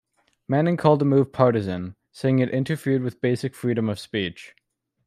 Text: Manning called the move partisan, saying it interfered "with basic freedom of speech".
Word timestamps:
Manning 0.47 0.77
called 0.77 0.97
the 0.97 1.05
move 1.05 1.31
partisan, 1.31 1.95
saying 2.11 2.39
it 2.39 2.49
interfered 2.49 3.03
"with 3.03 3.21
basic 3.21 3.53
freedom 3.53 3.87
of 3.87 3.99
speech". 3.99 4.55